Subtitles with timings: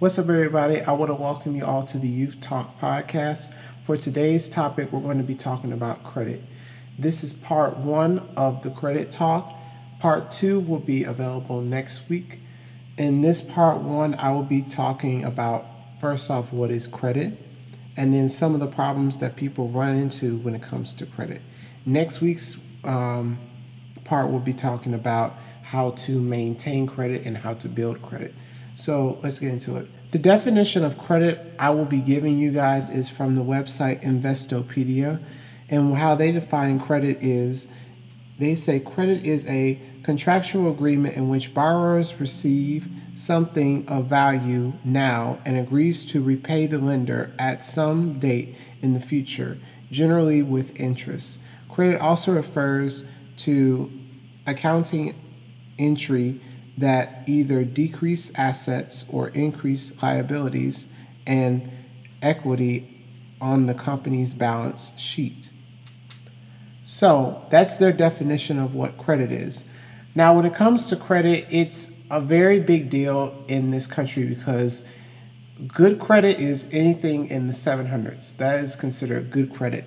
[0.00, 0.80] What's up, everybody?
[0.80, 3.52] I want to welcome you all to the Youth Talk podcast.
[3.82, 6.40] For today's topic, we're going to be talking about credit.
[6.98, 9.52] This is part one of the credit talk.
[9.98, 12.40] Part two will be available next week.
[12.96, 15.66] In this part one, I will be talking about
[16.00, 17.34] first off, what is credit,
[17.94, 21.42] and then some of the problems that people run into when it comes to credit.
[21.84, 23.36] Next week's um,
[24.04, 28.32] part will be talking about how to maintain credit and how to build credit.
[28.74, 29.88] So let's get into it.
[30.12, 35.20] The definition of credit I will be giving you guys is from the website Investopedia.
[35.68, 37.70] And how they define credit is
[38.38, 45.38] they say credit is a contractual agreement in which borrowers receive something of value now
[45.44, 49.58] and agrees to repay the lender at some date in the future,
[49.90, 51.42] generally with interest.
[51.68, 53.92] Credit also refers to
[54.46, 55.14] accounting
[55.78, 56.40] entry
[56.78, 60.92] that either decrease assets or increase liabilities
[61.26, 61.70] and
[62.22, 63.04] equity
[63.40, 65.50] on the company's balance sheet.
[66.84, 69.70] So that's their definition of what credit is.
[70.14, 74.90] Now, when it comes to credit, it's a very big deal in this country because
[75.68, 78.36] good credit is anything in the 700s.
[78.36, 79.84] That is considered good credit.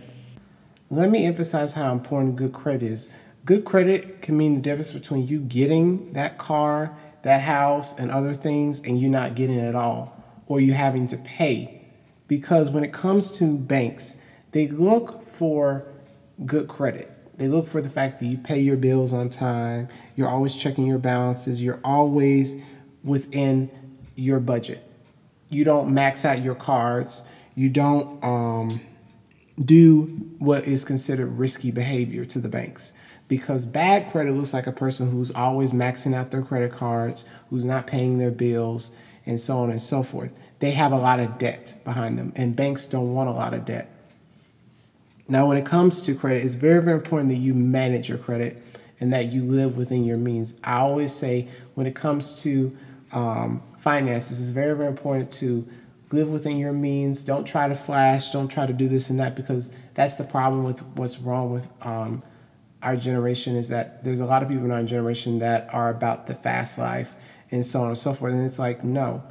[0.89, 3.13] Let me emphasize how important good credit is.
[3.45, 8.33] Good credit can mean the difference between you getting that car, that house, and other
[8.33, 11.81] things, and you not getting it at all, or you having to pay.
[12.29, 14.21] Because when it comes to banks,
[14.51, 15.85] they look for
[16.45, 17.09] good credit.
[17.37, 20.85] They look for the fact that you pay your bills on time, you're always checking
[20.85, 22.63] your balances, you're always
[23.03, 23.69] within
[24.15, 24.81] your budget.
[25.49, 28.81] You don't max out your cards, you don't um,
[29.63, 32.93] do what is considered risky behavior to the banks
[33.27, 37.65] because bad credit looks like a person who's always maxing out their credit cards, who's
[37.65, 40.31] not paying their bills, and so on and so forth.
[40.59, 43.65] They have a lot of debt behind them, and banks don't want a lot of
[43.65, 43.89] debt.
[45.27, 48.61] Now, when it comes to credit, it's very, very important that you manage your credit
[48.99, 50.59] and that you live within your means.
[50.63, 52.75] I always say when it comes to
[53.13, 55.67] um, finances, it's very, very important to
[56.13, 57.23] live within your means.
[57.23, 58.29] Don't try to flash.
[58.29, 61.71] Don't try to do this and that because that's the problem with what's wrong with
[61.85, 62.23] um,
[62.81, 66.27] our generation is that there's a lot of people in our generation that are about
[66.27, 67.15] the fast life
[67.49, 68.33] and so on and so forth.
[68.33, 69.23] And it's like, no.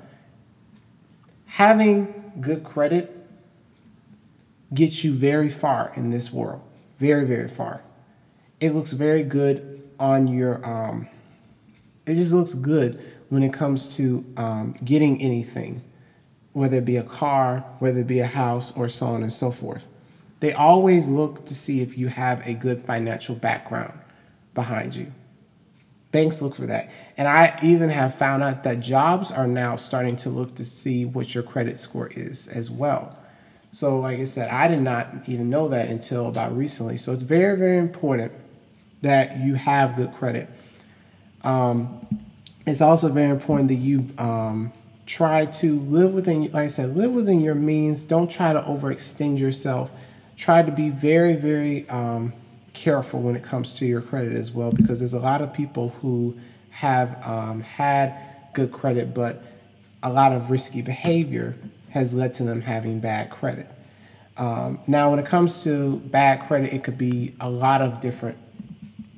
[1.46, 3.14] Having good credit
[4.72, 6.62] gets you very far in this world.
[6.96, 7.82] Very, very far.
[8.60, 11.08] It looks very good on your, um,
[12.06, 15.82] it just looks good when it comes to um, getting anything,
[16.52, 19.50] whether it be a car, whether it be a house, or so on and so
[19.50, 19.86] forth.
[20.40, 23.98] They always look to see if you have a good financial background
[24.54, 25.12] behind you.
[26.10, 26.90] Banks look for that.
[27.16, 31.04] And I even have found out that jobs are now starting to look to see
[31.04, 33.18] what your credit score is as well.
[33.70, 36.98] So, like I said, I did not even know that until about recently.
[36.98, 38.32] So, it's very, very important
[39.00, 40.48] that you have good credit.
[41.44, 42.06] Um,
[42.66, 44.72] it's also very important that you um,
[45.12, 48.02] try to live within, like I said, live within your means.
[48.04, 49.92] Don't try to overextend yourself.
[50.36, 52.32] Try to be very, very um,
[52.72, 55.90] careful when it comes to your credit as well, because there's a lot of people
[56.00, 56.38] who
[56.70, 58.18] have um, had
[58.54, 59.42] good credit, but
[60.02, 61.56] a lot of risky behavior
[61.90, 63.66] has led to them having bad credit.
[64.38, 68.38] Um, now, when it comes to bad credit, it could be a lot of different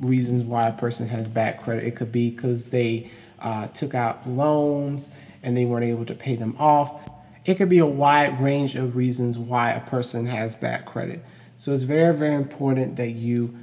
[0.01, 1.85] reasons why a person has bad credit.
[1.85, 6.37] It could be because they uh, took out loans and they weren't able to pay
[6.37, 7.09] them off.
[7.45, 11.23] It could be a wide range of reasons why a person has bad credit.
[11.57, 13.55] So it's very, very important that you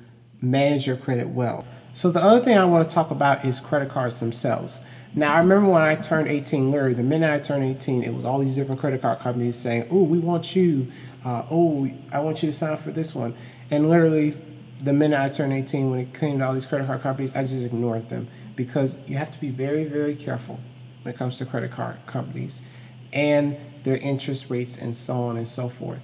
[0.42, 1.66] manage your credit well.
[1.94, 4.84] So the other thing I want to talk about is credit cards themselves.
[5.14, 8.24] Now, I remember when I turned 18, literally, the minute I turned 18, it was
[8.24, 10.88] all these different credit card companies saying, oh, we want you,
[11.26, 13.36] uh, oh, I want you to sign up for this one.
[13.70, 14.38] And literally,
[14.82, 17.42] the minute I turned 18, when it came to all these credit card companies, I
[17.42, 20.62] just ignored them because you have to be very, very careful
[21.02, 22.68] when it comes to credit card companies
[23.12, 26.04] and their interest rates and so on and so forth.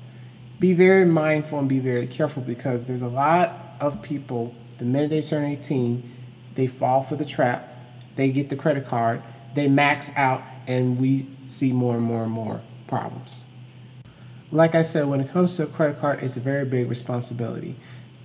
[0.59, 5.11] Be very mindful and be very careful because there's a lot of people, the minute
[5.11, 6.03] they turn 18,
[6.55, 7.75] they fall for the trap
[8.17, 9.21] they get the credit card,
[9.53, 13.45] they max out, and we see more and more and more problems.
[14.51, 17.75] Like I said, when it comes to a credit card, it's a very big responsibility.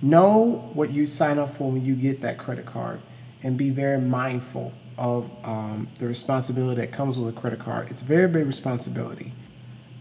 [0.01, 2.99] Know what you sign up for when you get that credit card
[3.43, 7.89] and be very mindful of um, the responsibility that comes with a credit card.
[7.91, 9.33] It's a very big responsibility.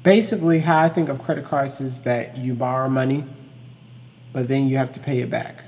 [0.03, 3.25] Basically, how I think of credit cards is that you borrow money,
[4.33, 5.65] but then you have to pay it back.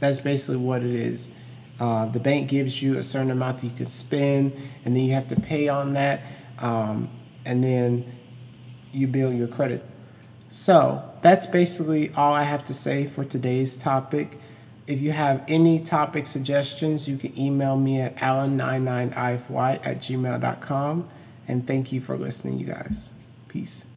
[0.00, 1.34] That's basically what it is.
[1.80, 4.52] Uh, the bank gives you a certain amount that you can spend,
[4.84, 6.20] and then you have to pay on that.
[6.62, 7.08] um,
[7.44, 8.04] and then
[8.92, 9.84] you build your credit.
[10.48, 14.38] So that's basically all I have to say for today's topic.
[14.86, 21.08] If you have any topic suggestions, you can email me at allen99ify at gmail.com.
[21.48, 23.12] And thank you for listening, you guys.
[23.48, 23.91] Peace.